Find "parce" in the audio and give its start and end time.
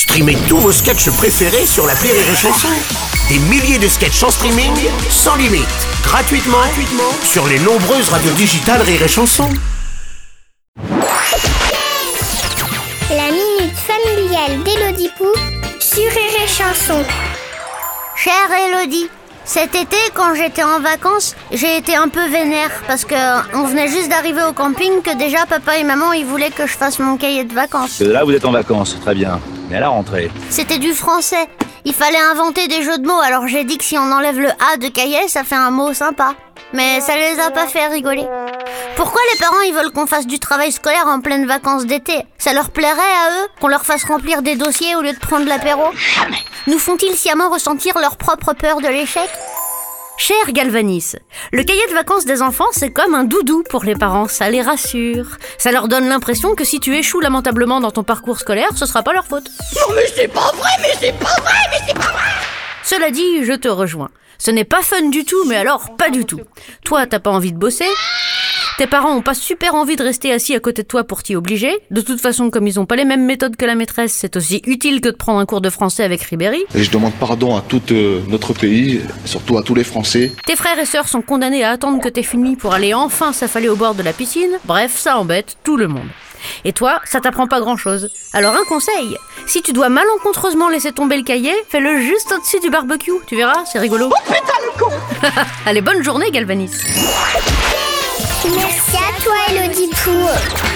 22.86-23.04